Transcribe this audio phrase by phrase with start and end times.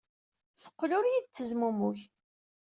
[0.61, 1.97] Teqqel ur iyi-d-tettezmumug.